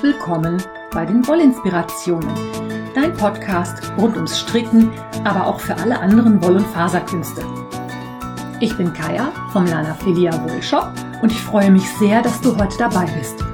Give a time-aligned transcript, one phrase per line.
[0.00, 2.30] herzlich willkommen bei den Wollinspirationen,
[2.94, 4.90] dein Podcast rund ums Stricken,
[5.24, 7.42] aber auch für alle anderen Woll- und Faserkünste.
[8.60, 10.90] Ich bin Kaya vom Lana Filia Wollshop
[11.20, 13.44] und ich freue mich sehr, dass du heute dabei bist.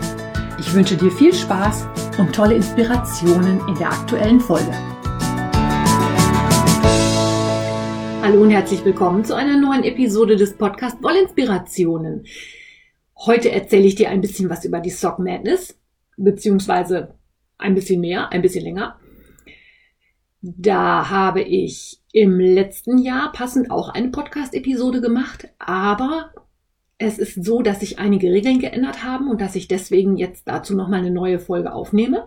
[0.61, 1.89] Ich wünsche dir viel Spaß
[2.19, 4.73] und tolle Inspirationen in der aktuellen Folge.
[8.23, 12.25] Hallo und herzlich willkommen zu einer neuen Episode des Podcast Wollinspirationen.
[13.25, 15.75] Heute erzähle ich dir ein bisschen was über die Sock Madness
[16.17, 17.15] beziehungsweise
[17.59, 18.99] ein bisschen mehr, ein bisschen länger.
[20.43, 26.31] Da habe ich im letzten Jahr passend auch eine Podcast-Episode gemacht, aber
[26.99, 30.75] es ist so, dass sich einige Regeln geändert haben und dass ich deswegen jetzt dazu
[30.75, 32.25] nochmal eine neue Folge aufnehme.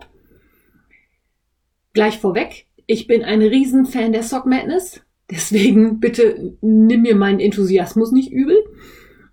[1.92, 5.00] Gleich vorweg, ich bin ein Riesenfan der Sock Madness,
[5.30, 8.58] deswegen bitte nimm mir meinen Enthusiasmus nicht übel.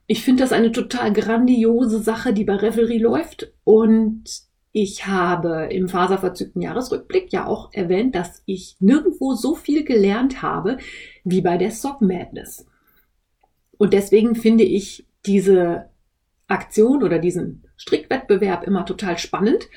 [0.08, 4.47] Ich finde das eine total grandiose Sache, die bei Revelry läuft und
[4.80, 10.78] ich habe im faserverzückten Jahresrückblick ja auch erwähnt, dass ich nirgendwo so viel gelernt habe
[11.24, 12.68] wie bei der Sock Madness.
[13.80, 15.90] Und deswegen finde ich diese
[16.46, 19.68] Aktion oder diesen Strickwettbewerb immer total spannend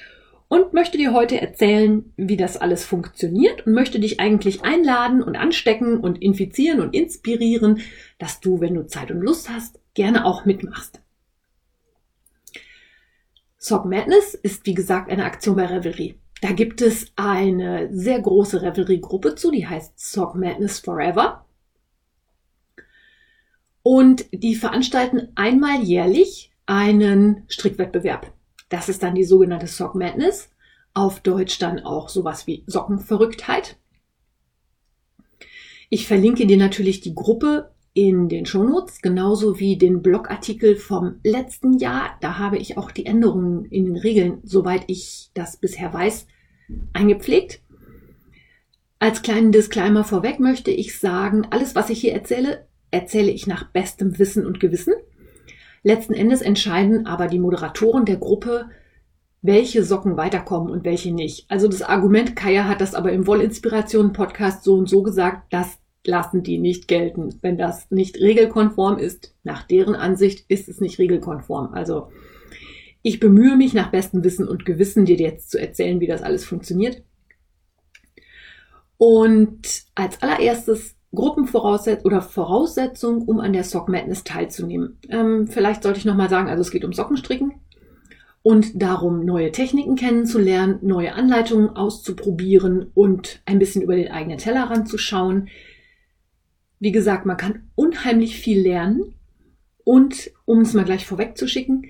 [0.49, 5.35] und möchte dir heute erzählen, wie das alles funktioniert und möchte dich eigentlich einladen und
[5.35, 7.81] anstecken und infizieren und inspirieren,
[8.19, 11.01] dass du, wenn du Zeit und Lust hast, gerne auch mitmachst.
[13.63, 16.19] Sock Madness ist wie gesagt eine Aktion bei Revelry.
[16.41, 21.45] Da gibt es eine sehr große Revelry-Gruppe zu, die heißt Sock Madness Forever.
[23.83, 28.33] Und die veranstalten einmal jährlich einen Strickwettbewerb.
[28.71, 30.51] Das ist dann die sogenannte Sock Madness.
[30.95, 33.77] Auf Deutsch dann auch sowas wie Sockenverrücktheit.
[35.91, 41.79] Ich verlinke dir natürlich die Gruppe in den Shownotes, genauso wie den Blogartikel vom letzten
[41.79, 42.17] Jahr.
[42.21, 46.27] Da habe ich auch die Änderungen in den Regeln, soweit ich das bisher weiß,
[46.93, 47.61] eingepflegt.
[49.01, 53.65] Als kleinen Disclaimer vorweg möchte ich sagen, alles, was ich hier erzähle, erzähle ich nach
[53.71, 54.95] bestem Wissen und Gewissen.
[55.83, 58.69] Letzten Endes entscheiden aber die Moderatoren der Gruppe,
[59.43, 61.51] welche Socken weiterkommen und welche nicht.
[61.51, 65.80] Also das Argument, Kaya hat das aber im Wollinspiration Podcast so und so gesagt, dass
[66.05, 67.35] lassen die nicht gelten.
[67.43, 71.75] Wenn das nicht regelkonform ist, nach deren Ansicht ist es nicht regelkonform.
[71.75, 72.09] Also
[73.03, 76.45] ich bemühe mich nach bestem Wissen und Gewissen, dir jetzt zu erzählen, wie das alles
[76.45, 77.03] funktioniert.
[78.97, 84.99] Und als allererstes Gruppenvoraussetzung oder Voraussetzung, um an der Sock Madness teilzunehmen.
[85.09, 87.55] Ähm, vielleicht sollte ich nochmal sagen, also es geht um Sockenstricken
[88.43, 94.89] und darum, neue Techniken kennenzulernen, neue Anleitungen auszuprobieren und ein bisschen über den eigenen Tellerrand
[94.89, 95.49] zu schauen.
[96.81, 99.15] Wie gesagt, man kann unheimlich viel lernen.
[99.85, 101.85] Und um es mal gleich vorwegzuschicken,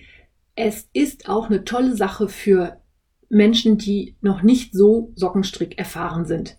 [0.56, 2.80] es ist auch eine tolle Sache für
[3.28, 6.58] Menschen, die noch nicht so Sockenstrick erfahren sind.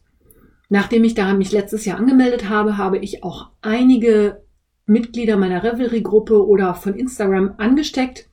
[0.70, 4.41] Nachdem ich da mich letztes Jahr angemeldet habe, habe ich auch einige
[4.86, 8.30] Mitglieder meiner Revelry-Gruppe oder von Instagram angesteckt,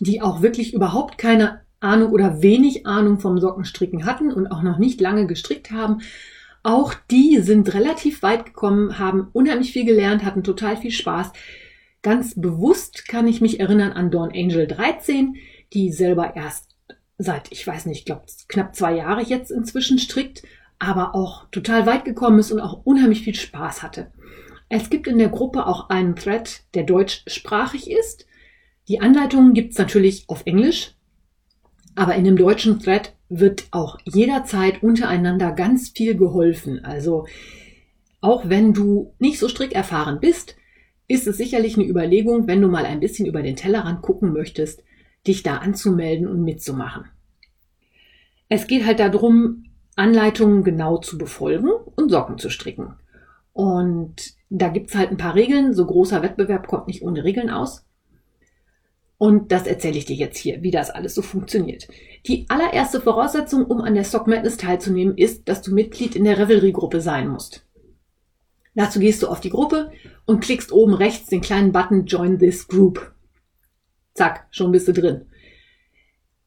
[0.00, 4.78] die auch wirklich überhaupt keine Ahnung oder wenig Ahnung vom Sockenstricken hatten und auch noch
[4.78, 6.00] nicht lange gestrickt haben,
[6.66, 11.30] auch die sind relativ weit gekommen, haben unheimlich viel gelernt, hatten total viel Spaß.
[12.02, 15.36] Ganz bewusst kann ich mich erinnern an Dawn Angel 13,
[15.72, 16.76] die selber erst
[17.18, 20.42] seit, ich weiß nicht, ich glaube knapp zwei Jahre jetzt inzwischen strickt,
[20.80, 24.10] aber auch total weit gekommen ist und auch unheimlich viel Spaß hatte.
[24.68, 28.26] Es gibt in der Gruppe auch einen Thread, der deutschsprachig ist.
[28.88, 30.96] Die Anleitungen gibt's natürlich auf Englisch,
[31.94, 36.84] aber in dem deutschen Thread wird auch jederzeit untereinander ganz viel geholfen.
[36.84, 37.26] Also
[38.20, 40.56] auch wenn du nicht so strick erfahren bist,
[41.08, 44.82] ist es sicherlich eine Überlegung, wenn du mal ein bisschen über den Tellerrand gucken möchtest,
[45.26, 47.04] dich da anzumelden und mitzumachen.
[48.48, 49.64] Es geht halt darum,
[49.96, 52.94] Anleitungen genau zu befolgen und Socken zu stricken.
[53.52, 55.72] Und da gibt's halt ein paar Regeln.
[55.72, 57.85] So großer Wettbewerb kommt nicht ohne Regeln aus.
[59.18, 61.88] Und das erzähle ich dir jetzt hier, wie das alles so funktioniert.
[62.26, 66.38] Die allererste Voraussetzung, um an der Sock Madness teilzunehmen, ist, dass du Mitglied in der
[66.38, 67.64] Revelry-Gruppe sein musst.
[68.74, 69.90] Dazu gehst du auf die Gruppe
[70.26, 73.14] und klickst oben rechts den kleinen Button Join this Group.
[74.12, 75.26] Zack, schon bist du drin.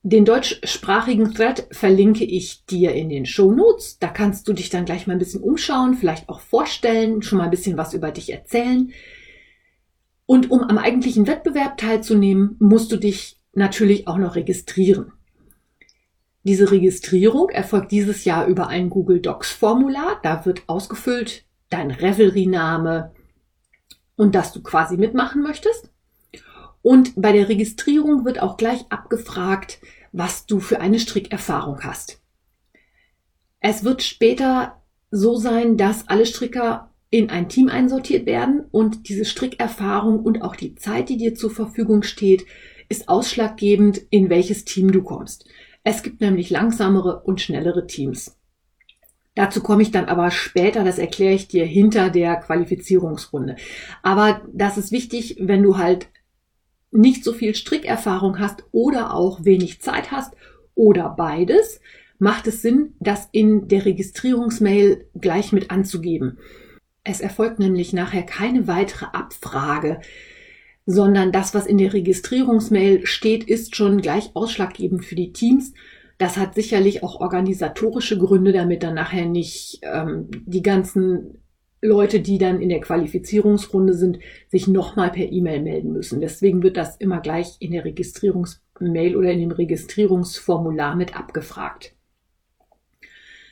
[0.03, 3.97] Den deutschsprachigen Thread verlinke ich dir in den Show Notes.
[3.99, 7.45] Da kannst du dich dann gleich mal ein bisschen umschauen, vielleicht auch vorstellen, schon mal
[7.45, 8.91] ein bisschen was über dich erzählen.
[10.29, 15.11] Und um am eigentlichen Wettbewerb teilzunehmen, musst du dich natürlich auch noch registrieren.
[16.43, 20.19] Diese Registrierung erfolgt dieses Jahr über ein Google Docs Formular.
[20.21, 23.11] Da wird ausgefüllt dein Revelry-Name
[24.17, 25.89] und dass du quasi mitmachen möchtest.
[26.83, 29.79] Und bei der Registrierung wird auch gleich abgefragt,
[30.11, 32.21] was du für eine Strickerfahrung hast.
[33.61, 34.79] Es wird später
[35.09, 40.55] so sein, dass alle Stricker in ein Team einsortiert werden und diese Strickerfahrung und auch
[40.55, 42.45] die Zeit, die dir zur Verfügung steht,
[42.87, 45.45] ist ausschlaggebend, in welches Team du kommst.
[45.83, 48.35] Es gibt nämlich langsamere und schnellere Teams.
[49.35, 53.55] Dazu komme ich dann aber später, das erkläre ich dir hinter der Qualifizierungsrunde.
[54.03, 56.09] Aber das ist wichtig, wenn du halt
[56.91, 60.33] nicht so viel Strickerfahrung hast oder auch wenig Zeit hast
[60.75, 61.79] oder beides,
[62.17, 66.37] macht es Sinn, das in der Registrierungsmail gleich mit anzugeben.
[67.03, 69.99] Es erfolgt nämlich nachher keine weitere Abfrage,
[70.85, 75.73] sondern das, was in der Registrierungsmail steht, ist schon gleich ausschlaggebend für die Teams.
[76.17, 81.39] Das hat sicherlich auch organisatorische Gründe, damit dann nachher nicht ähm, die ganzen
[81.81, 84.19] Leute, die dann in der Qualifizierungsrunde sind,
[84.49, 86.19] sich nochmal per E-Mail melden müssen.
[86.19, 91.95] Deswegen wird das immer gleich in der Registrierungsmail oder in dem Registrierungsformular mit abgefragt.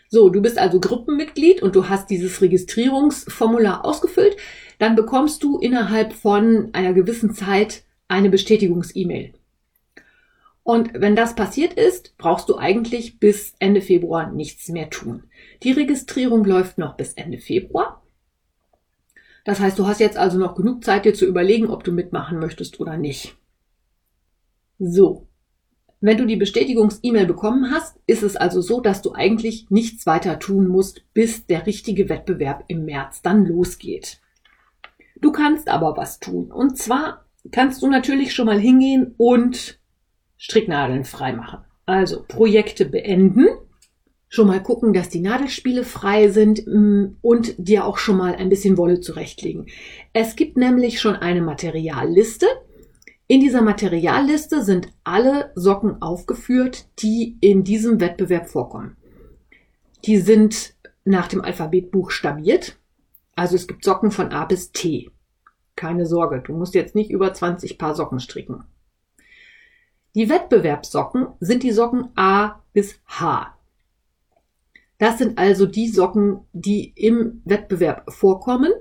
[0.09, 4.37] So, du bist also Gruppenmitglied und du hast dieses Registrierungsformular ausgefüllt.
[4.79, 9.33] Dann bekommst du innerhalb von einer gewissen Zeit eine Bestätigungs-E-Mail.
[10.63, 15.23] Und wenn das passiert ist, brauchst du eigentlich bis Ende Februar nichts mehr tun.
[15.63, 18.03] Die Registrierung läuft noch bis Ende Februar.
[19.45, 22.39] Das heißt, du hast jetzt also noch genug Zeit, dir zu überlegen, ob du mitmachen
[22.39, 23.37] möchtest oder nicht.
[24.77, 25.27] So,
[25.99, 30.39] wenn du die Bestätigungs-E-Mail bekommen hast, ist es also so, dass du eigentlich nichts weiter
[30.39, 34.19] tun musst, bis der richtige Wettbewerb im März dann losgeht.
[35.19, 36.51] Du kannst aber was tun.
[36.51, 39.79] Und zwar kannst du natürlich schon mal hingehen und
[40.37, 41.59] Stricknadeln freimachen.
[41.87, 43.47] Also Projekte beenden,
[44.29, 48.49] schon mal gucken, dass die Nadelspiele frei sind mm, und dir auch schon mal ein
[48.49, 49.67] bisschen Wolle zurechtlegen.
[50.13, 52.45] Es gibt nämlich schon eine Materialliste,
[53.27, 58.95] in dieser Materialliste sind alle Socken aufgeführt, die in diesem Wettbewerb vorkommen.
[60.05, 62.77] Die sind nach dem Alphabet buchstabiert.
[63.35, 65.11] Also es gibt Socken von A bis T.
[65.75, 68.63] Keine Sorge, du musst jetzt nicht über 20 Paar Socken stricken.
[70.15, 73.53] Die Wettbewerbssocken sind die Socken A bis H.
[74.97, 78.71] Das sind also die Socken, die im Wettbewerb vorkommen.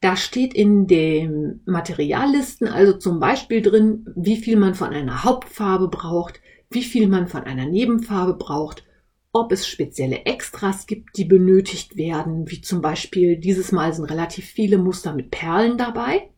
[0.00, 5.88] Da steht in den Materiallisten also zum Beispiel drin, wie viel man von einer Hauptfarbe
[5.88, 6.40] braucht,
[6.70, 8.84] wie viel man von einer Nebenfarbe braucht,
[9.32, 14.46] ob es spezielle Extras gibt, die benötigt werden, wie zum Beispiel dieses Mal sind relativ
[14.46, 16.30] viele Muster mit Perlen dabei.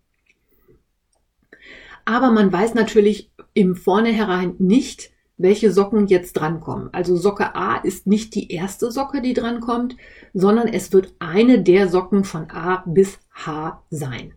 [2.05, 6.91] Aber man weiß natürlich im Vornherein nicht, welche Socken jetzt drankommen.
[6.93, 9.97] Also Socke A ist nicht die erste Socke, die drankommt,
[10.35, 14.35] sondern es wird eine der Socken von A bis H sein.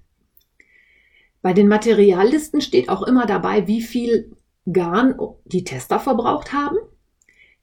[1.41, 4.35] Bei den Materiallisten steht auch immer dabei, wie viel
[4.71, 5.15] Garn
[5.45, 6.77] die Tester verbraucht haben.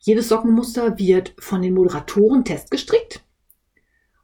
[0.01, 3.25] Jedes Sockenmuster wird von den Moderatoren testgestrickt.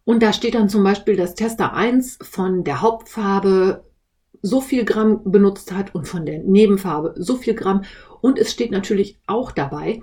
[0.04, 3.84] Und da steht dann zum Beispiel, dass Tester 1 von der Hauptfarbe
[4.44, 7.84] so viel Gramm benutzt hat und von der Nebenfarbe so viel Gramm.
[8.20, 10.02] Und es steht natürlich auch dabei,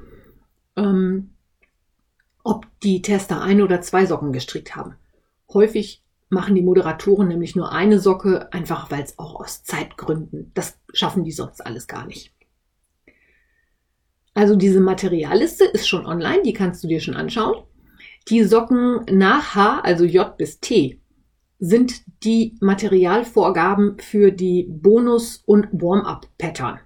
[0.76, 1.36] ähm,
[2.44, 4.96] ob die Tester ein oder zwei Socken gestrickt haben.
[5.54, 10.80] Häufig machen die Moderatoren nämlich nur eine Socke, einfach weil es auch aus Zeitgründen, das
[10.92, 12.34] schaffen die sonst alles gar nicht.
[14.34, 17.64] Also diese Materialliste ist schon online, die kannst du dir schon anschauen.
[18.30, 21.01] Die Socken nach H, also J bis T,
[21.62, 26.80] sind die Materialvorgaben für die Bonus- und Warm-up-Pattern.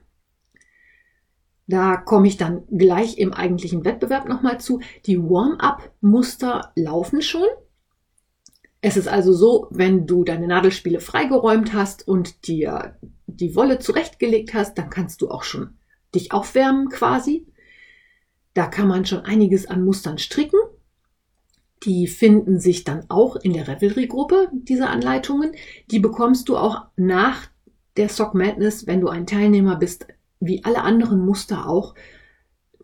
[1.65, 4.81] Da komme ich dann gleich im eigentlichen Wettbewerb nochmal zu.
[5.05, 7.47] Die Warm-up-Muster laufen schon.
[8.81, 14.53] Es ist also so, wenn du deine Nadelspiele freigeräumt hast und dir die Wolle zurechtgelegt
[14.53, 15.77] hast, dann kannst du auch schon
[16.13, 17.47] dich aufwärmen quasi.
[18.53, 20.59] Da kann man schon einiges an Mustern stricken.
[21.83, 25.51] Die finden sich dann auch in der Revelry-Gruppe, diese Anleitungen.
[25.91, 27.47] Die bekommst du auch nach
[27.97, 30.07] der Sock Madness, wenn du ein Teilnehmer bist,
[30.39, 31.95] wie alle anderen Muster auch,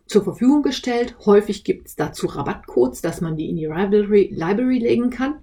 [0.06, 1.16] zur Verfügung gestellt.
[1.24, 5.40] Häufig gibt es dazu Rabattcodes, dass man die in die Ravelry Library legen kann,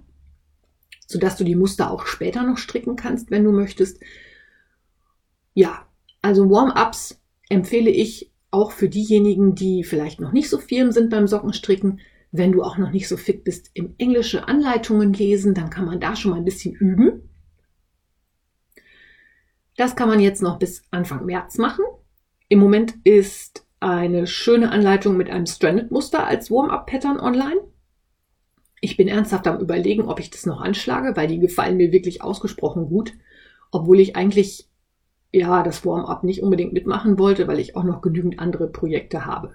[1.06, 4.00] sodass du die Muster auch später noch stricken kannst, wenn du möchtest.
[5.54, 5.86] Ja,
[6.22, 11.26] also Warm-ups empfehle ich auch für diejenigen, die vielleicht noch nicht so firm sind beim
[11.26, 12.00] Sockenstricken,
[12.32, 16.00] wenn du auch noch nicht so fit bist im englische Anleitungen lesen, dann kann man
[16.00, 17.28] da schon mal ein bisschen üben.
[19.76, 21.84] Das kann man jetzt noch bis Anfang März machen.
[22.48, 27.60] Im Moment ist eine schöne Anleitung mit einem Stranded-Muster als Warm-up-Pattern online.
[28.80, 32.22] Ich bin ernsthaft am Überlegen, ob ich das noch anschlage, weil die gefallen mir wirklich
[32.22, 33.14] ausgesprochen gut,
[33.70, 34.68] obwohl ich eigentlich
[35.32, 39.54] ja das Warm-up nicht unbedingt mitmachen wollte, weil ich auch noch genügend andere Projekte habe.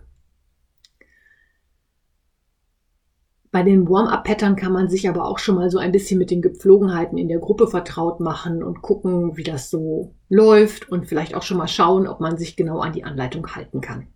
[3.56, 6.42] Bei den Warm-up-Pattern kann man sich aber auch schon mal so ein bisschen mit den
[6.42, 11.42] Gepflogenheiten in der Gruppe vertraut machen und gucken, wie das so läuft und vielleicht auch
[11.42, 14.08] schon mal schauen, ob man sich genau an die Anleitung halten kann.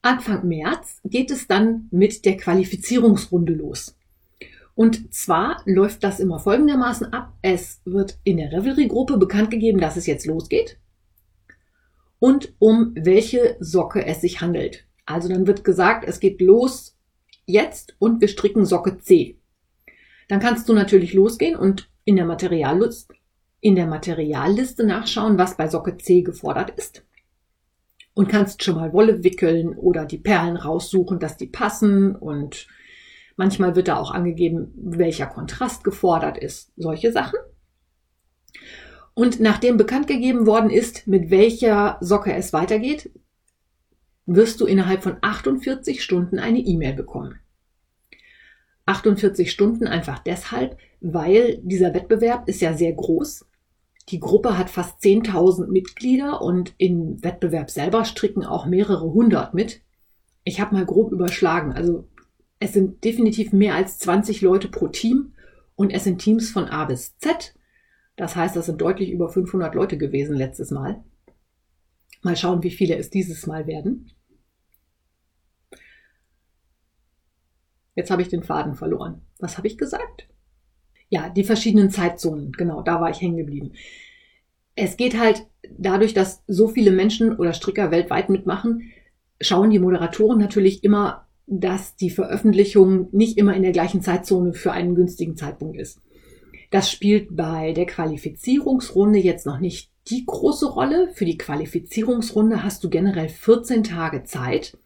[0.00, 3.98] Anfang März geht es dann mit der Qualifizierungsrunde los.
[4.74, 7.34] Und zwar läuft das immer folgendermaßen ab.
[7.42, 10.78] Es wird in der Revelry-Gruppe bekannt gegeben, dass es jetzt losgeht
[12.18, 14.86] und um welche Socke es sich handelt.
[15.04, 16.95] Also dann wird gesagt, es geht los
[17.46, 19.38] jetzt und wir stricken Socke C.
[20.28, 23.14] Dann kannst du natürlich losgehen und in der Materialliste,
[23.60, 27.04] in der Materialliste nachschauen, was bei Socke C gefordert ist.
[28.14, 32.66] Und kannst schon mal Wolle wickeln oder die Perlen raussuchen, dass die passen und
[33.36, 36.72] manchmal wird da auch angegeben, welcher Kontrast gefordert ist.
[36.76, 37.38] Solche Sachen.
[39.14, 43.10] Und nachdem bekannt gegeben worden ist, mit welcher Socke es weitergeht,
[44.26, 47.38] wirst du innerhalb von 48 Stunden eine E-Mail bekommen.
[48.86, 53.46] 48 Stunden einfach deshalb, weil dieser Wettbewerb ist ja sehr groß.
[54.08, 59.82] Die Gruppe hat fast 10.000 Mitglieder und im Wettbewerb selber stricken auch mehrere hundert mit.
[60.44, 61.72] Ich habe mal grob überschlagen.
[61.72, 62.06] Also
[62.60, 65.32] es sind definitiv mehr als 20 Leute pro Team
[65.74, 67.54] und es sind Teams von A bis Z.
[68.14, 71.04] Das heißt, das sind deutlich über 500 Leute gewesen letztes Mal.
[72.22, 74.12] Mal schauen, wie viele es dieses Mal werden.
[77.96, 79.22] Jetzt habe ich den Faden verloren.
[79.40, 80.28] Was habe ich gesagt?
[81.08, 82.52] Ja, die verschiedenen Zeitzonen.
[82.52, 83.72] Genau, da war ich hängen geblieben.
[84.76, 88.92] Es geht halt dadurch, dass so viele Menschen oder Stricker weltweit mitmachen,
[89.40, 94.72] schauen die Moderatoren natürlich immer, dass die Veröffentlichung nicht immer in der gleichen Zeitzone für
[94.72, 96.00] einen günstigen Zeitpunkt ist.
[96.70, 101.08] Das spielt bei der Qualifizierungsrunde jetzt noch nicht die große Rolle.
[101.14, 104.76] Für die Qualifizierungsrunde hast du generell 14 Tage Zeit.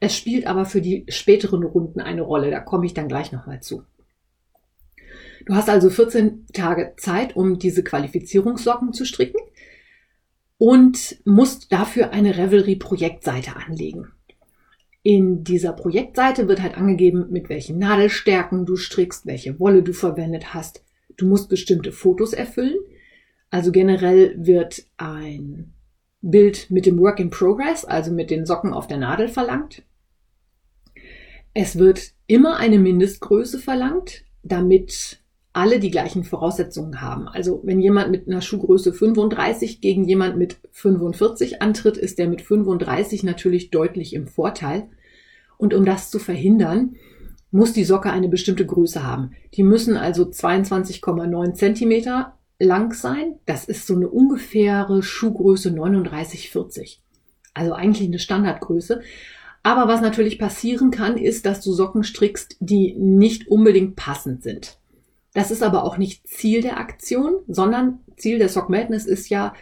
[0.00, 2.50] Es spielt aber für die späteren Runden eine Rolle.
[2.50, 3.82] Da komme ich dann gleich nochmal zu.
[5.44, 9.40] Du hast also 14 Tage Zeit, um diese Qualifizierungssocken zu stricken
[10.58, 14.12] und musst dafür eine Revelry-Projektseite anlegen.
[15.02, 20.52] In dieser Projektseite wird halt angegeben, mit welchen Nadelstärken du strickst, welche Wolle du verwendet
[20.52, 20.84] hast.
[21.16, 22.76] Du musst bestimmte Fotos erfüllen.
[23.50, 25.72] Also generell wird ein
[26.20, 29.82] Bild mit dem Work in Progress, also mit den Socken auf der Nadel verlangt.
[31.60, 35.18] Es wird immer eine Mindestgröße verlangt, damit
[35.52, 37.26] alle die gleichen Voraussetzungen haben.
[37.26, 42.42] Also wenn jemand mit einer Schuhgröße 35 gegen jemand mit 45 antritt, ist der mit
[42.42, 44.88] 35 natürlich deutlich im Vorteil.
[45.56, 46.94] Und um das zu verhindern,
[47.50, 49.32] muss die Socke eine bestimmte Größe haben.
[49.54, 53.34] Die müssen also 22,9 Zentimeter lang sein.
[53.46, 56.98] Das ist so eine ungefähre Schuhgröße 39,40.
[57.52, 59.00] Also eigentlich eine Standardgröße.
[59.68, 64.78] Aber was natürlich passieren kann, ist, dass du Socken strickst, die nicht unbedingt passend sind.
[65.34, 69.52] Das ist aber auch nicht Ziel der Aktion, sondern Ziel der Sock Madness ist ja,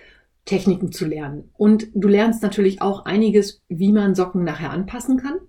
[0.44, 1.50] Techniken zu lernen.
[1.54, 5.40] Und du lernst natürlich auch einiges, wie man Socken nachher anpassen kann.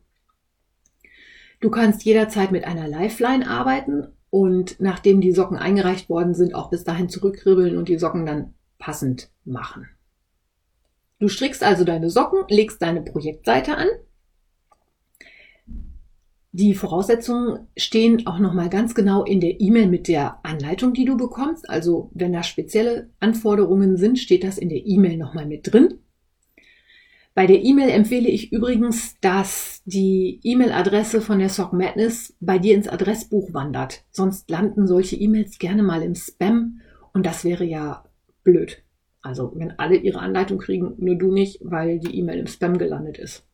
[1.59, 6.71] Du kannst jederzeit mit einer Lifeline arbeiten und nachdem die Socken eingereicht worden sind, auch
[6.71, 9.87] bis dahin zurückribbeln und die Socken dann passend machen.
[11.19, 13.87] Du strickst also deine Socken, legst deine Projektseite an
[16.57, 21.15] die Voraussetzungen stehen auch nochmal ganz genau in der E-Mail mit der Anleitung, die du
[21.15, 21.69] bekommst.
[21.69, 25.99] Also wenn da spezielle Anforderungen sind, steht das in der E-Mail nochmal mit drin.
[27.35, 32.73] Bei der E-Mail empfehle ich übrigens, dass die E-Mail-Adresse von der Sock Madness bei dir
[32.73, 34.03] ins Adressbuch wandert.
[34.09, 36.81] Sonst landen solche E-Mails gerne mal im Spam
[37.13, 38.03] und das wäre ja
[38.43, 38.81] blöd.
[39.21, 43.19] Also wenn alle ihre Anleitung kriegen, nur du nicht, weil die E-Mail im Spam gelandet
[43.19, 43.47] ist.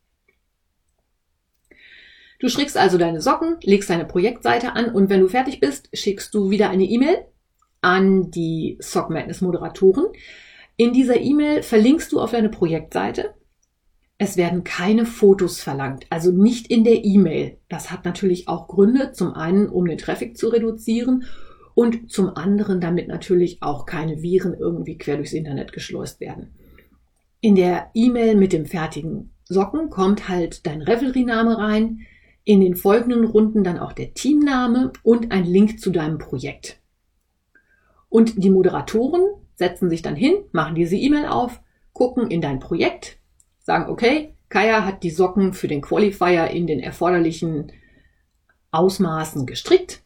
[2.43, 6.33] Du strickst also deine Socken, legst deine Projektseite an und wenn du fertig bist, schickst
[6.33, 7.19] du wieder eine E-Mail
[7.79, 10.07] an die Sock Madness Moderatoren.
[10.75, 13.33] In dieser E-Mail verlinkst du auf deine Projektseite.
[14.17, 17.59] Es werden keine Fotos verlangt, also nicht in der E-Mail.
[17.69, 19.13] Das hat natürlich auch Gründe.
[19.13, 21.23] Zum einen, um den Traffic zu reduzieren
[21.75, 26.53] und zum anderen, damit natürlich auch keine Viren irgendwie quer durchs Internet geschleust werden.
[27.39, 32.05] In der E-Mail mit dem fertigen Socken kommt halt dein Revelry-Name rein,
[32.45, 36.79] in den folgenden Runden dann auch der Teamname und ein Link zu deinem Projekt.
[38.09, 39.21] Und die Moderatoren
[39.55, 41.61] setzen sich dann hin, machen diese E-Mail auf,
[41.93, 43.17] gucken in dein Projekt,
[43.59, 47.71] sagen, okay, Kaya hat die Socken für den Qualifier in den erforderlichen
[48.71, 50.03] Ausmaßen gestrickt.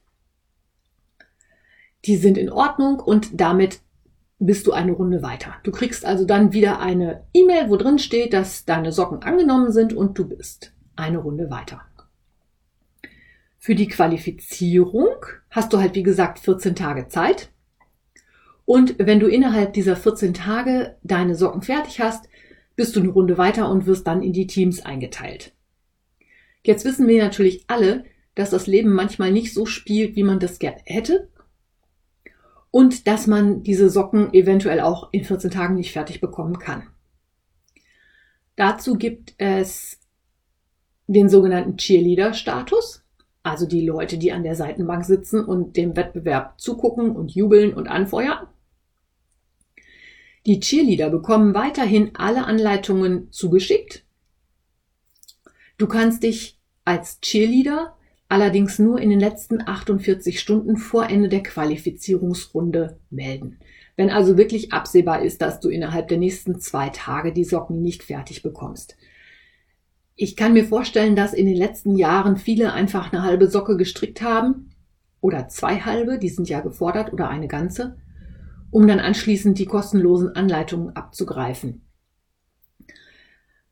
[2.05, 3.81] Die sind in Ordnung und damit
[4.39, 5.55] bist du eine Runde weiter.
[5.63, 9.93] Du kriegst also dann wieder eine E-Mail, wo drin steht, dass deine Socken angenommen sind
[9.93, 11.86] und du bist eine Runde weiter.
[13.57, 17.49] Für die Qualifizierung hast du halt, wie gesagt, 14 Tage Zeit.
[18.65, 22.27] Und wenn du innerhalb dieser 14 Tage deine Socken fertig hast,
[22.75, 25.53] bist du eine Runde weiter und wirst dann in die Teams eingeteilt.
[26.63, 28.03] Jetzt wissen wir natürlich alle,
[28.35, 31.29] dass das Leben manchmal nicht so spielt, wie man das gerne hätte.
[32.69, 36.83] Und dass man diese Socken eventuell auch in 14 Tagen nicht fertig bekommen kann.
[38.55, 39.99] Dazu gibt es
[41.07, 43.06] den sogenannten Cheerleader-Status,
[43.47, 47.87] also die Leute, die an der Seitenbank sitzen und dem Wettbewerb zugucken und jubeln und
[47.87, 48.47] anfeuern.
[50.45, 54.05] Die Cheerleader bekommen weiterhin alle Anleitungen zugeschickt.
[55.77, 57.97] Du kannst dich als Cheerleader
[58.29, 63.59] allerdings nur in den letzten 48 Stunden vor Ende der Qualifizierungsrunde melden.
[63.95, 68.03] Wenn also wirklich absehbar ist, dass du innerhalb der nächsten zwei Tage die Socken nicht
[68.03, 68.95] fertig bekommst.
[70.19, 74.23] Ich kann mir vorstellen, dass in den letzten Jahren viele einfach eine halbe Socke gestrickt
[74.23, 74.71] haben
[75.21, 77.97] oder zwei halbe, die sind ja gefordert, oder eine ganze,
[78.71, 81.83] um dann anschließend die kostenlosen Anleitungen abzugreifen.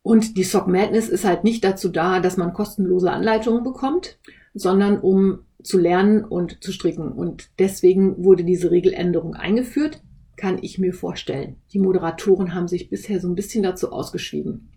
[0.04, 4.20] Und die Sock Madness ist halt nicht dazu da, dass man kostenlose Anleitungen bekommt,
[4.54, 7.12] sondern um zu lernen und zu stricken.
[7.12, 10.04] Und deswegen wurde diese Regeländerung eingeführt,
[10.38, 11.56] kann ich mir vorstellen.
[11.74, 14.70] Die Moderatoren haben sich bisher so ein bisschen dazu ausgeschwiegen.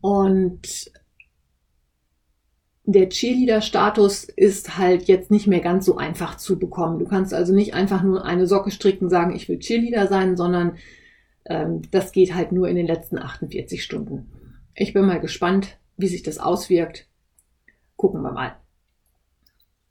[0.00, 0.90] Und
[2.84, 6.98] der Cheerleader-Status ist halt jetzt nicht mehr ganz so einfach zu bekommen.
[6.98, 10.76] Du kannst also nicht einfach nur eine Socke stricken, sagen, ich will Cheerleader sein, sondern
[11.44, 14.30] ähm, das geht halt nur in den letzten 48 Stunden.
[14.74, 17.06] Ich bin mal gespannt, wie sich das auswirkt.
[17.96, 18.56] Gucken wir mal.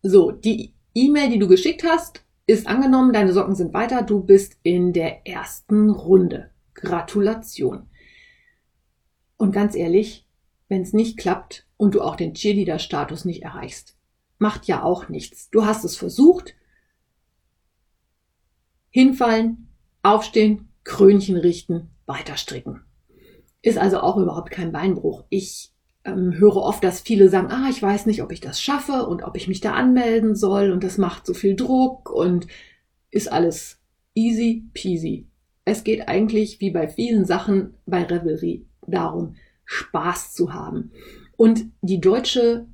[0.01, 4.57] So, die E-Mail, die du geschickt hast, ist angenommen, deine Socken sind weiter, du bist
[4.63, 6.49] in der ersten Runde.
[6.73, 7.89] Gratulation.
[9.37, 10.25] Und ganz ehrlich,
[10.67, 13.95] wenn es nicht klappt und du auch den Cheerleader-Status nicht erreichst,
[14.39, 15.49] macht ja auch nichts.
[15.49, 16.55] Du hast es versucht.
[18.89, 19.69] Hinfallen,
[20.03, 22.83] aufstehen, Krönchen richten, weiter stricken.
[23.61, 25.25] Ist also auch überhaupt kein Beinbruch.
[25.29, 25.71] Ich
[26.03, 29.23] ähm, höre oft, dass viele sagen, ah, ich weiß nicht, ob ich das schaffe und
[29.23, 32.47] ob ich mich da anmelden soll und das macht so viel Druck und
[33.11, 33.79] ist alles
[34.15, 35.27] easy peasy.
[35.65, 40.91] Es geht eigentlich wie bei vielen Sachen bei Revelry darum, Spaß zu haben.
[41.35, 42.67] Und die deutsche,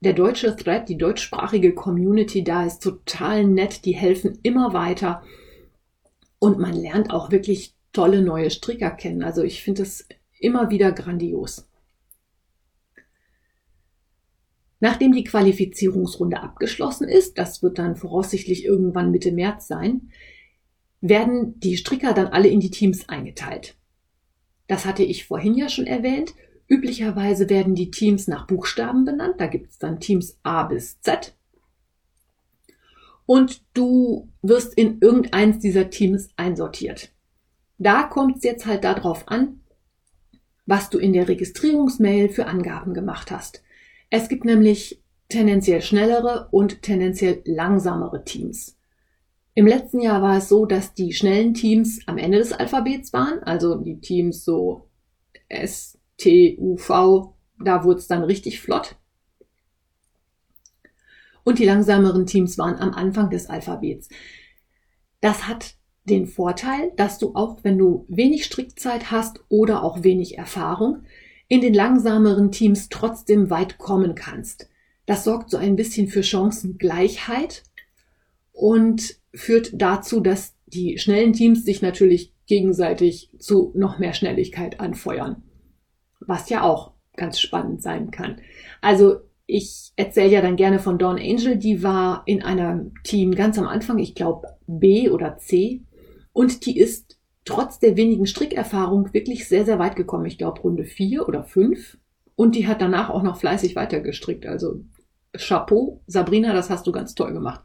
[0.00, 5.22] der deutsche Thread, die deutschsprachige Community da ist total nett, die helfen immer weiter
[6.38, 9.22] und man lernt auch wirklich tolle neue Stricker kennen.
[9.22, 10.06] Also ich finde es
[10.38, 11.68] immer wieder grandios.
[14.80, 20.10] Nachdem die Qualifizierungsrunde abgeschlossen ist, das wird dann voraussichtlich irgendwann Mitte März sein,
[21.00, 23.77] werden die Stricker dann alle in die Teams eingeteilt.
[24.68, 26.34] Das hatte ich vorhin ja schon erwähnt.
[26.68, 29.36] Üblicherweise werden die Teams nach Buchstaben benannt.
[29.38, 31.34] Da gibt es dann Teams A bis Z.
[33.26, 37.12] Und du wirst in irgendeins dieser Teams einsortiert.
[37.78, 39.60] Da kommt es jetzt halt darauf an,
[40.66, 43.62] was du in der Registrierungsmail für Angaben gemacht hast.
[44.10, 48.77] Es gibt nämlich tendenziell schnellere und tendenziell langsamere Teams.
[49.58, 53.42] Im letzten Jahr war es so, dass die schnellen Teams am Ende des Alphabets waren,
[53.42, 54.88] also die Teams so
[55.48, 58.94] S, T, U, V, da wurde es dann richtig flott.
[61.42, 64.08] Und die langsameren Teams waren am Anfang des Alphabets.
[65.20, 70.38] Das hat den Vorteil, dass du auch, wenn du wenig Strickzeit hast oder auch wenig
[70.38, 71.02] Erfahrung,
[71.48, 74.70] in den langsameren Teams trotzdem weit kommen kannst.
[75.04, 77.64] Das sorgt so ein bisschen für Chancengleichheit
[78.58, 85.44] und führt dazu, dass die schnellen Teams sich natürlich gegenseitig zu noch mehr Schnelligkeit anfeuern.
[86.18, 88.40] Was ja auch ganz spannend sein kann.
[88.80, 93.58] Also ich erzähle ja dann gerne von Dawn Angel, die war in einem Team ganz
[93.58, 95.82] am Anfang, ich glaube B oder C,
[96.32, 100.26] und die ist trotz der wenigen Strickerfahrung wirklich sehr, sehr weit gekommen.
[100.26, 101.96] Ich glaube Runde vier oder fünf.
[102.34, 104.46] Und die hat danach auch noch fleißig weitergestrickt.
[104.46, 104.80] Also
[105.36, 107.62] Chapeau, Sabrina, das hast du ganz toll gemacht.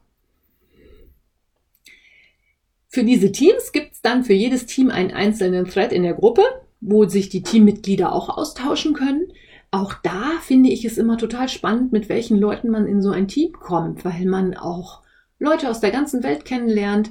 [2.93, 6.43] Für diese Teams gibt es dann für jedes Team einen einzelnen Thread in der Gruppe,
[6.79, 9.33] wo sich die Teammitglieder auch austauschen können.
[9.71, 13.27] Auch da finde ich es immer total spannend, mit welchen Leuten man in so ein
[13.27, 15.01] Team kommt, weil man auch
[15.39, 17.09] Leute aus der ganzen Welt kennenlernt,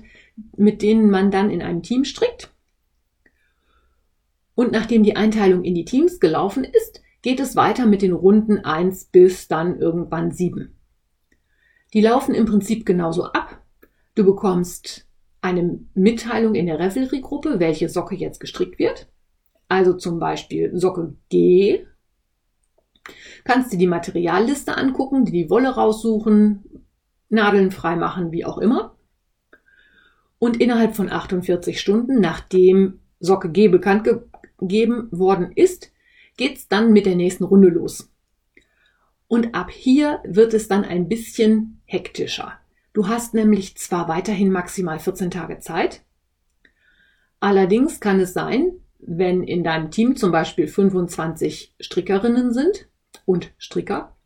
[0.56, 2.52] mit denen man dann in einem Team strickt.
[4.54, 8.58] Und nachdem die Einteilung in die Teams gelaufen ist, geht es weiter mit den Runden
[8.64, 10.76] 1 bis dann irgendwann 7.
[11.92, 13.60] Die laufen im Prinzip genauso ab.
[14.14, 15.08] Du bekommst
[15.42, 19.08] eine Mitteilung in der Revelry-Gruppe, welche Socke jetzt gestrickt wird.
[19.68, 21.84] Also zum Beispiel Socke G.
[23.44, 26.86] Kannst du die Materialliste angucken, die Wolle raussuchen,
[27.28, 28.96] Nadeln freimachen, wie auch immer.
[30.38, 34.08] Und innerhalb von 48 Stunden, nachdem Socke G bekannt
[34.58, 35.92] gegeben worden ist,
[36.36, 38.12] geht's dann mit der nächsten Runde los.
[39.26, 42.61] Und ab hier wird es dann ein bisschen hektischer.
[42.92, 46.02] Du hast nämlich zwar weiterhin maximal 14 Tage Zeit,
[47.40, 52.88] allerdings kann es sein, wenn in deinem Team zum Beispiel 25 Strickerinnen sind
[53.24, 54.16] und Stricker,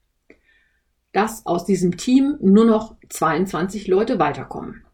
[1.12, 4.84] dass aus diesem Team nur noch 22 Leute weiterkommen.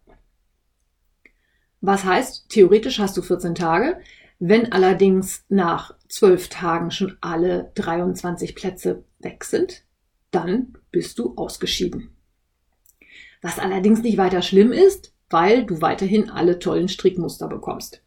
[1.80, 3.98] Was heißt, theoretisch hast du 14 Tage,
[4.38, 9.84] wenn allerdings nach 12 Tagen schon alle 23 Plätze weg sind,
[10.30, 12.16] dann bist du ausgeschieden.
[13.42, 18.02] Was allerdings nicht weiter schlimm ist, weil du weiterhin alle tollen Strickmuster bekommst.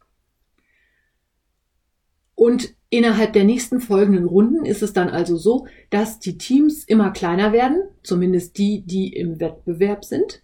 [2.34, 7.10] Und innerhalb der nächsten folgenden Runden ist es dann also so, dass die Teams immer
[7.10, 10.42] kleiner werden, zumindest die, die im Wettbewerb sind,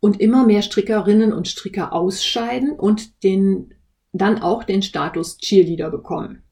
[0.00, 3.74] und immer mehr Strickerinnen und Stricker ausscheiden und den,
[4.12, 6.42] dann auch den Status Cheerleader bekommen.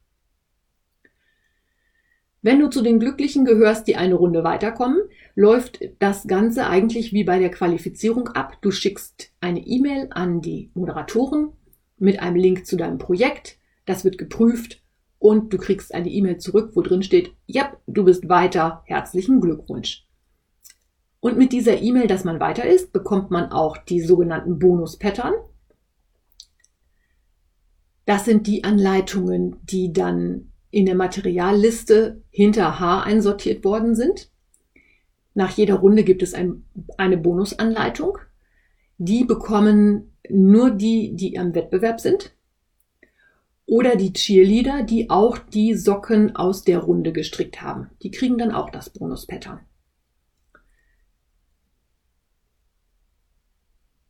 [2.40, 5.03] Wenn du zu den Glücklichen gehörst, die eine Runde weiterkommen,
[5.35, 8.59] läuft das Ganze eigentlich wie bei der Qualifizierung ab.
[8.61, 11.53] Du schickst eine E-Mail an die Moderatoren
[11.99, 13.59] mit einem Link zu deinem Projekt.
[13.87, 14.83] Das wird geprüft
[15.18, 20.07] und du kriegst eine E-Mail zurück, wo drin steht, ja, du bist weiter, herzlichen Glückwunsch.
[21.21, 25.35] Und mit dieser E-Mail, dass man weiter ist, bekommt man auch die sogenannten Bonus-Pattern.
[28.05, 34.32] Das sind die Anleitungen, die dann in der Materialliste hinter H einsortiert worden sind.
[35.35, 36.64] Nach jeder Runde gibt es ein,
[36.99, 38.18] eine Bonusanleitung.
[38.99, 42.35] Die bekommen nur die, die am Wettbewerb sind.
[43.66, 47.90] Oder die Cheerleader, die auch die Socken aus der Runde gestrickt haben.
[48.03, 49.61] Die kriegen dann auch das Bonus-Pattern.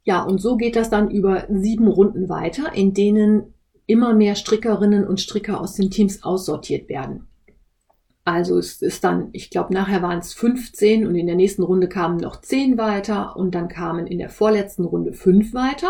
[0.05, 3.55] Ja, und so geht das dann über sieben Runden weiter, in denen
[3.87, 7.29] immer mehr Strickerinnen und Stricker aus den Teams aussortiert werden.
[8.25, 11.89] Also es ist dann, ich glaube, nachher waren es 15 und in der nächsten Runde
[11.89, 15.89] kamen noch 10 weiter und dann kamen in der vorletzten Runde 5 weiter.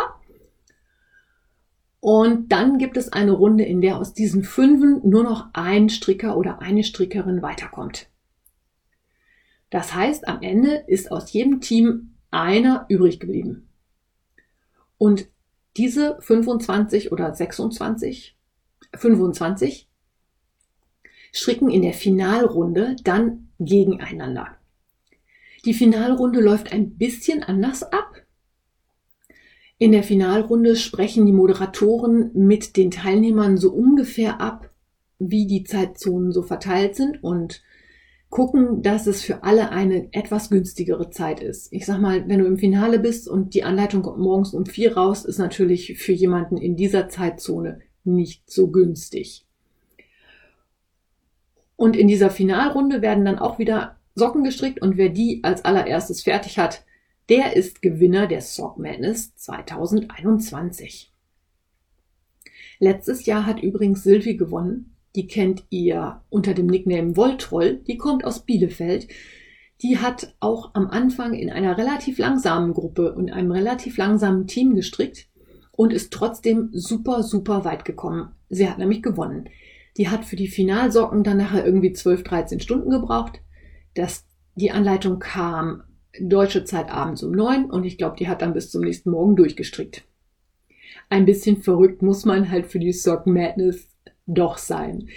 [2.01, 6.37] Und dann gibt es eine Runde, in der aus diesen Fünfen nur noch ein Stricker
[6.37, 8.09] oder eine Strickerin weiterkommt.
[9.71, 13.68] Das heißt, am Ende ist aus jedem Team einer übrig geblieben.
[14.99, 15.29] Und
[15.77, 18.37] diese 25 oder 26,
[18.95, 19.88] 25
[21.33, 24.57] stricken in der Finalrunde dann gegeneinander.
[25.64, 28.23] Die Finalrunde läuft ein bisschen anders ab.
[29.79, 34.71] In der Finalrunde sprechen die Moderatoren mit den Teilnehmern so ungefähr ab,
[35.18, 37.62] wie die Zeitzonen so verteilt sind und
[38.29, 41.73] gucken, dass es für alle eine etwas günstigere Zeit ist.
[41.73, 44.97] Ich sag mal, wenn du im Finale bist und die Anleitung kommt morgens um vier
[44.97, 49.47] raus, ist natürlich für jemanden in dieser Zeitzone nicht so günstig.
[51.83, 56.23] Und in dieser Finalrunde werden dann auch wieder Socken gestrickt und wer die als allererstes
[56.23, 56.85] fertig hat,
[57.29, 61.12] der ist Gewinner der Sock Madness 2021.
[62.79, 68.25] Letztes Jahr hat übrigens Sylvie gewonnen die kennt ihr unter dem Nickname Wolltroll, die kommt
[68.25, 69.09] aus Bielefeld.
[69.83, 74.77] Die hat auch am Anfang in einer relativ langsamen Gruppe und einem relativ langsamen Team
[74.77, 75.29] gestrickt
[75.73, 78.31] und ist trotzdem super, super weit gekommen.
[78.49, 79.49] Sie hat nämlich gewonnen.
[79.96, 83.40] Die hat für die Finalsocken dann nachher irgendwie 12, 13 Stunden gebraucht.
[83.94, 84.24] Das,
[84.55, 85.85] die Anleitung kam
[86.20, 89.37] deutsche Zeit abends um neun und ich glaube, die hat dann bis zum nächsten Morgen
[89.37, 90.05] durchgestrickt.
[91.09, 93.88] Ein bisschen verrückt muss man halt für die Sock Madness
[94.26, 95.09] doch sein.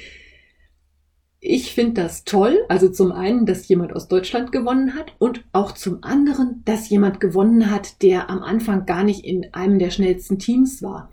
[1.39, 5.73] Ich finde das toll, also zum einen, dass jemand aus Deutschland gewonnen hat und auch
[5.73, 10.39] zum anderen, dass jemand gewonnen hat, der am Anfang gar nicht in einem der schnellsten
[10.39, 11.11] Teams war.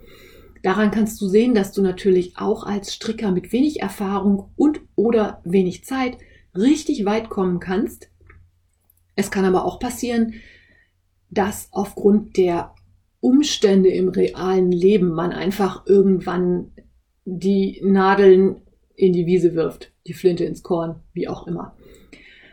[0.63, 5.41] Daran kannst du sehen, dass du natürlich auch als Stricker mit wenig Erfahrung und oder
[5.43, 6.17] wenig Zeit
[6.55, 8.09] richtig weit kommen kannst.
[9.15, 10.35] Es kann aber auch passieren,
[11.29, 12.73] dass aufgrund der
[13.19, 16.71] Umstände im realen Leben man einfach irgendwann
[17.25, 18.61] die Nadeln
[18.95, 21.75] in die Wiese wirft, die Flinte ins Korn, wie auch immer.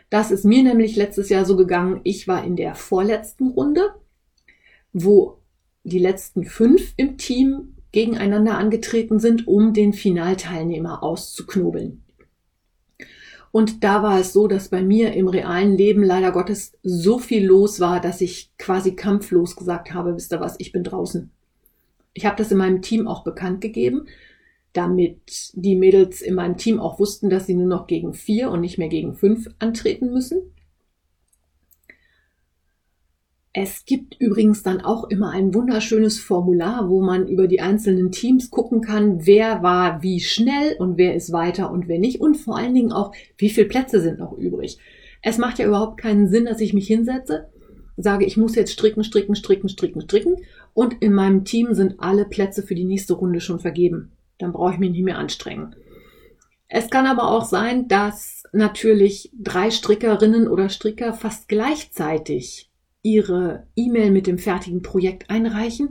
[0.09, 2.01] Das ist mir nämlich letztes Jahr so gegangen.
[2.03, 3.93] Ich war in der vorletzten Runde,
[4.91, 5.39] wo
[5.83, 12.03] die letzten fünf im Team gegeneinander angetreten sind, um den Finalteilnehmer auszuknobeln.
[13.51, 17.45] Und da war es so, dass bei mir im realen Leben leider Gottes so viel
[17.45, 21.29] los war, dass ich quasi kampflos gesagt habe, wisst ihr was, ich bin draußen.
[22.13, 24.07] Ich habe das in meinem Team auch bekannt gegeben,
[24.71, 28.61] damit die Mädels in meinem Team auch wussten, dass sie nur noch gegen vier und
[28.61, 30.53] nicht mehr gegen fünf antreten müssen.
[33.53, 38.49] Es gibt übrigens dann auch immer ein wunderschönes Formular, wo man über die einzelnen Teams
[38.49, 42.57] gucken kann, wer war wie schnell und wer ist weiter und wer nicht und vor
[42.57, 44.77] allen Dingen auch, wie viele Plätze sind noch übrig.
[45.21, 47.49] Es macht ja überhaupt keinen Sinn, dass ich mich hinsetze,
[47.97, 50.37] sage, ich muss jetzt stricken, stricken, stricken, stricken, stricken
[50.73, 54.13] und in meinem Team sind alle Plätze für die nächste Runde schon vergeben.
[54.37, 55.75] Dann brauche ich mich nicht mehr anstrengen.
[56.69, 62.70] Es kann aber auch sein, dass natürlich drei Strickerinnen oder Stricker fast gleichzeitig
[63.03, 65.89] Ihre E-Mail mit dem fertigen Projekt einreichen,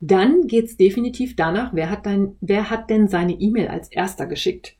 [0.00, 4.76] dann geht's definitiv danach, wer hat, dann, wer hat denn seine E-Mail als erster geschickt.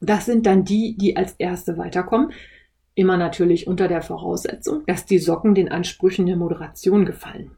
[0.00, 2.32] Das sind dann die, die als erste weiterkommen.
[2.94, 7.52] Immer natürlich unter der Voraussetzung, dass die Socken den Ansprüchen der Moderation gefallen.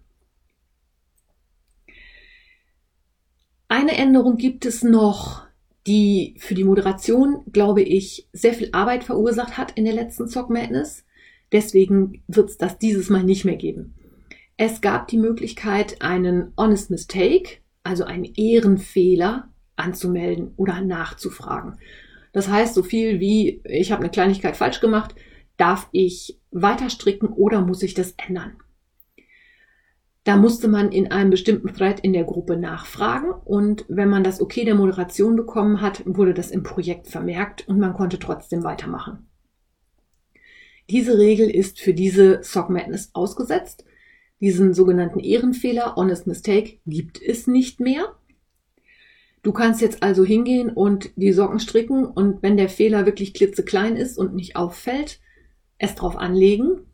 [3.68, 5.46] Eine Änderung gibt es noch,
[5.86, 10.50] die für die Moderation, glaube ich, sehr viel Arbeit verursacht hat in der letzten Sock
[10.50, 11.04] Madness.
[11.52, 13.94] Deswegen wird es das dieses Mal nicht mehr geben.
[14.56, 21.78] Es gab die Möglichkeit, einen Honest Mistake, also einen Ehrenfehler, anzumelden oder nachzufragen.
[22.32, 25.14] Das heißt, so viel wie ich habe eine Kleinigkeit falsch gemacht,
[25.56, 28.56] darf ich weiter stricken oder muss ich das ändern?
[30.24, 34.40] Da musste man in einem bestimmten Thread in der Gruppe nachfragen und wenn man das
[34.40, 39.26] Okay der Moderation bekommen hat, wurde das im Projekt vermerkt und man konnte trotzdem weitermachen.
[40.90, 43.84] Diese Regel ist für diese Sock Madness ausgesetzt.
[44.40, 48.16] Diesen sogenannten Ehrenfehler, Honest Mistake, gibt es nicht mehr.
[49.42, 53.96] Du kannst jetzt also hingehen und die Socken stricken und wenn der Fehler wirklich klitzeklein
[53.96, 55.20] ist und nicht auffällt,
[55.78, 56.86] es drauf anlegen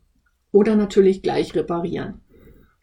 [0.51, 2.21] oder natürlich gleich reparieren.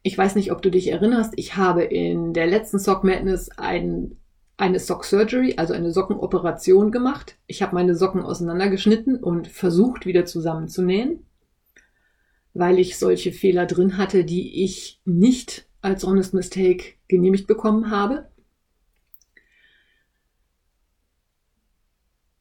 [0.03, 4.19] Ich weiß nicht, ob du dich erinnerst, ich habe in der letzten Sock Madness einen
[4.57, 7.37] eine Sock Surgery, also eine Sockenoperation gemacht.
[7.47, 11.27] Ich habe meine Socken auseinandergeschnitten und versucht wieder zusammenzunähen,
[12.55, 18.29] weil ich solche Fehler drin hatte, die ich nicht als Honest Mistake genehmigt bekommen habe.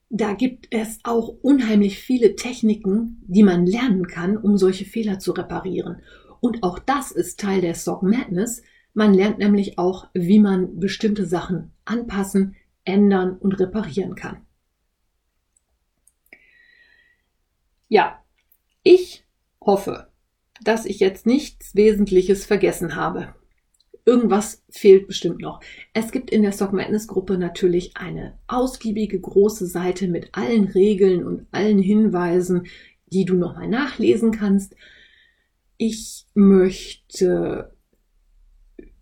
[0.10, 5.34] Da gibt es auch unheimlich viele Techniken, die man lernen kann, um solche Fehler zu
[5.34, 6.02] reparieren.
[6.40, 8.62] Und auch das ist Teil der Sock Madness,
[8.96, 12.56] man lernt nämlich auch, wie man bestimmte Sachen anpassen,
[12.86, 14.38] ändern und reparieren kann.
[17.90, 18.24] Ja,
[18.84, 19.26] ich
[19.62, 20.08] hoffe,
[20.64, 23.36] dass ich jetzt nichts Wesentliches vergessen habe.
[24.06, 25.60] Irgendwas fehlt bestimmt noch.
[25.94, 31.26] Es gibt in der Sock Madness Gruppe natürlich eine ausgiebige große Seite mit allen Regeln
[31.26, 32.68] und allen Hinweisen,
[33.08, 34.76] die du nochmal nachlesen kannst.
[35.78, 37.75] Ich möchte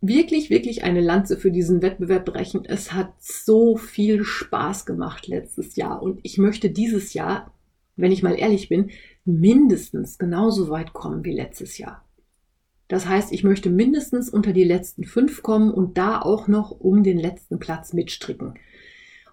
[0.04, 2.66] wirklich, wirklich eine Lanze für diesen Wettbewerb brechen.
[2.66, 7.54] Es hat so viel Spaß gemacht letztes Jahr und ich möchte dieses Jahr,
[7.96, 8.92] wenn ich mal ehrlich bin,
[9.24, 12.04] mindestens genauso weit kommen wie letztes Jahr.
[12.90, 17.02] Das heißt, ich möchte mindestens unter die letzten fünf kommen und da auch noch um
[17.02, 18.56] den letzten Platz mitstricken.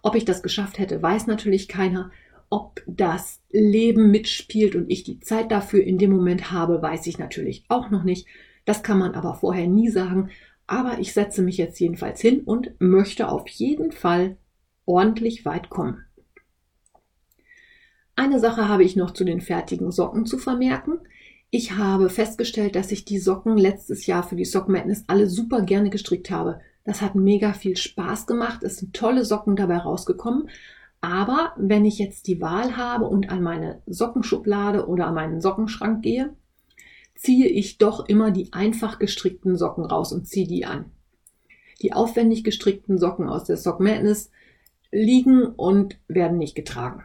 [0.02, 2.12] Ob ich das geschafft hätte, weiß natürlich keiner.
[2.48, 7.18] Ob das Leben mitspielt und ich die Zeit dafür in dem Moment habe, weiß ich
[7.18, 8.26] natürlich auch noch nicht.
[8.64, 10.30] Das kann man aber vorher nie sagen.
[10.70, 14.36] Aber ich setze mich jetzt jedenfalls hin und möchte auf jeden Fall
[14.86, 16.04] ordentlich weit kommen.
[18.14, 21.00] Eine Sache habe ich noch zu den fertigen Socken zu vermerken.
[21.50, 25.62] Ich habe festgestellt, dass ich die Socken letztes Jahr für die Sock Madness alle super
[25.62, 26.60] gerne gestrickt habe.
[26.84, 28.62] Das hat mega viel Spaß gemacht.
[28.62, 30.50] Es sind tolle Socken dabei rausgekommen.
[31.00, 36.00] Aber wenn ich jetzt die Wahl habe und an meine Sockenschublade oder an meinen Sockenschrank
[36.00, 36.36] gehe,
[37.20, 40.86] ziehe ich doch immer die einfach gestrickten Socken raus und ziehe die an.
[41.82, 44.30] Die aufwendig gestrickten Socken aus der Sock Madness
[44.90, 47.02] liegen und werden nicht getragen.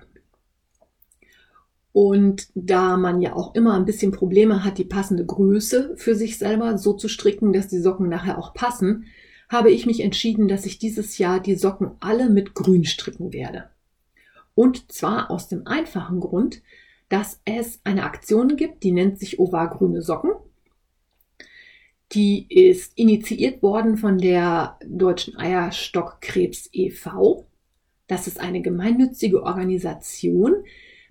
[1.92, 6.38] Und da man ja auch immer ein bisschen Probleme hat, die passende Größe für sich
[6.38, 9.08] selber so zu stricken, dass die Socken nachher auch passen,
[9.50, 13.70] habe ich mich entschieden, dass ich dieses Jahr die Socken alle mit Grün stricken werde.
[14.56, 16.62] Und zwar aus dem einfachen Grund,
[17.10, 20.32] dass es eine Aktion gibt, die nennt sich Ovar Grüne Socken.
[22.12, 27.46] Die ist initiiert worden von der Deutschen Eierstockkrebs e.V.
[28.08, 30.64] Das ist eine gemeinnützige Organisation,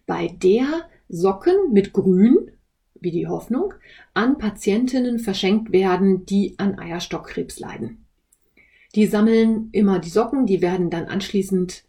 [0.07, 2.51] bei der Socken mit Grün,
[3.01, 3.75] wie die Hoffnung,
[4.15, 8.05] an Patientinnen verschenkt werden, die an Eierstockkrebs leiden.
[8.95, 11.85] Die sammeln immer die Socken, die werden dann anschließend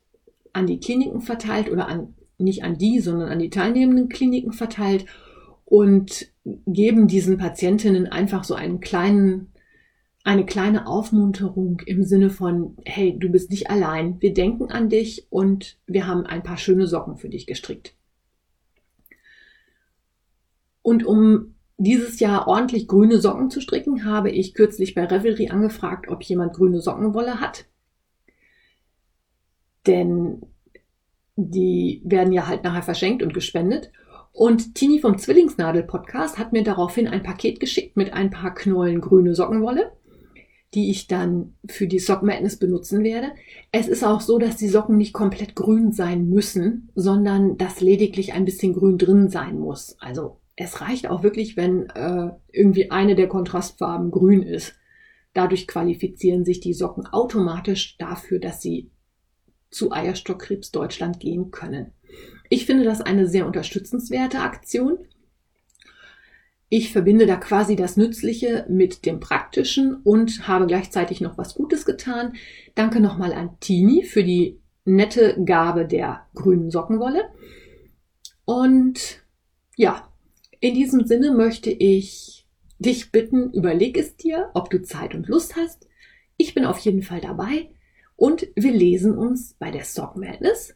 [0.53, 5.05] an die Kliniken verteilt oder an nicht an die, sondern an die teilnehmenden Kliniken verteilt
[5.65, 9.51] und geben diesen Patientinnen einfach so einen kleinen,
[10.23, 15.27] eine kleine Aufmunterung im Sinne von, hey, du bist nicht allein, wir denken an dich
[15.29, 17.95] und wir haben ein paar schöne Socken für dich gestrickt.
[20.81, 26.07] Und um dieses Jahr ordentlich grüne Socken zu stricken, habe ich kürzlich bei Revelry angefragt,
[26.09, 27.65] ob jemand grüne Sockenwolle hat.
[29.87, 30.41] Denn
[31.35, 33.91] die werden ja halt nachher verschenkt und gespendet.
[34.31, 39.33] Und Tini vom Zwillingsnadel-Podcast hat mir daraufhin ein Paket geschickt mit ein paar Knollen grüne
[39.33, 39.91] Sockenwolle,
[40.73, 43.31] die ich dann für die Sock Madness benutzen werde.
[43.71, 48.33] Es ist auch so, dass die Socken nicht komplett grün sein müssen, sondern dass lediglich
[48.33, 49.95] ein bisschen grün drin sein muss.
[49.99, 54.73] Also es reicht auch wirklich, wenn äh, irgendwie eine der Kontrastfarben grün ist.
[55.33, 58.89] Dadurch qualifizieren sich die Socken automatisch dafür, dass sie
[59.75, 61.91] zu Eierstockkrebs Deutschland gehen können.
[62.49, 64.99] Ich finde das eine sehr unterstützenswerte Aktion.
[66.69, 71.85] Ich verbinde da quasi das Nützliche mit dem Praktischen und habe gleichzeitig noch was Gutes
[71.85, 72.33] getan.
[72.73, 77.25] Danke nochmal an Tini für die nette Gabe der grünen Sockenwolle.
[78.45, 79.23] Und
[79.75, 80.09] ja,
[80.59, 82.47] in diesem Sinne möchte ich
[82.79, 85.87] dich bitten, überleg es dir, ob du Zeit und Lust hast.
[86.37, 87.69] Ich bin auf jeden Fall dabei
[88.15, 90.75] und wir lesen uns bei der Sock Madness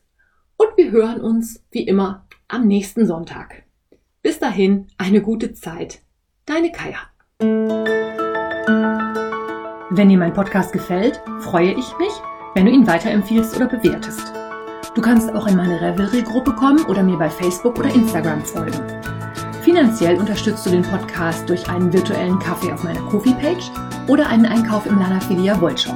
[0.58, 3.64] und wir hören uns wie immer am nächsten Sonntag.
[4.22, 6.02] Bis dahin eine gute Zeit.
[6.46, 6.98] Deine Kaya.
[9.92, 12.12] Wenn dir mein Podcast gefällt, freue ich mich,
[12.54, 14.34] wenn du ihn weiterempfiehlst oder bewertest.
[14.96, 18.84] Du kannst auch in meine Revelry-Gruppe kommen oder mir bei Facebook oder Instagram folgen.
[19.64, 23.72] Finanziell unterstützt du den Podcast durch einen virtuellen Kaffee auf meiner Kofi-Page
[24.08, 25.96] oder einen Einkauf im Lanafilia Wollshop.